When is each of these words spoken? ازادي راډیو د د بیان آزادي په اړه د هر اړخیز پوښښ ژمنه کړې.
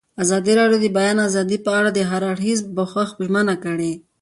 ازادي 0.23 0.53
راډیو 0.59 0.79
د 0.81 0.85
د 0.91 0.95
بیان 0.97 1.17
آزادي 1.27 1.57
په 1.65 1.71
اړه 1.79 1.89
د 1.93 1.99
هر 2.09 2.21
اړخیز 2.31 2.59
پوښښ 2.75 3.09
ژمنه 3.25 3.55
کړې. 3.63 3.91